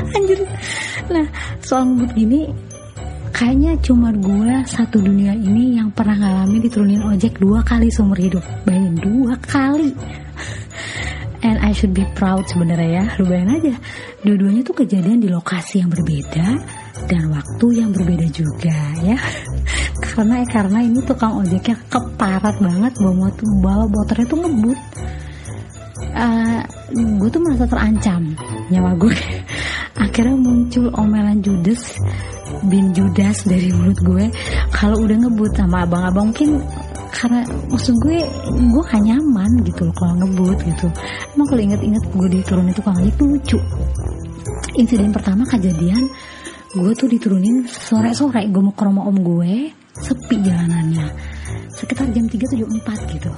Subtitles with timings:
[0.00, 0.40] anjir.
[1.10, 1.26] Nah
[1.62, 2.40] soal ngebut gini
[3.34, 8.44] kayaknya cuma gue satu dunia ini yang pernah ngalamin diturunin ojek dua kali seumur hidup.
[8.62, 9.90] Bayangin dua kali.
[11.44, 13.04] And I should be proud sebenarnya ya.
[13.20, 13.74] Lu bayangin aja
[14.24, 16.46] dua-duanya tuh kejadian di lokasi yang berbeda
[17.04, 19.18] dan waktu yang berbeda juga ya.
[20.04, 24.80] Karena karena ini tukang ojeknya keparat banget bawa motor bawa motornya tuh ngebut.
[26.14, 26.62] Uh,
[26.94, 28.22] gue tuh merasa terancam
[28.70, 29.10] nyawa gue
[29.94, 31.98] akhirnya muncul omelan judes
[32.66, 34.24] bin judas dari mulut gue.
[34.74, 36.60] Kalau udah ngebut sama abang-abang mungkin
[37.14, 38.18] karena maksud gue
[38.50, 40.86] gue gak nyaman gitu loh kalau ngebut gitu.
[41.38, 43.58] Emang kalau inget-inget gue diturun itu kalau itu lucu.
[44.74, 46.10] Insiden pertama kejadian
[46.74, 48.50] gue tuh diturunin sore-sore.
[48.50, 51.06] Gue mau ke rumah om gue sepi jalanannya.
[51.74, 53.30] Sekitar jam 3 tujuh empat gitu